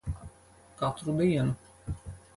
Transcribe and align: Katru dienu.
Katru 0.79 1.15
dienu. 1.21 1.55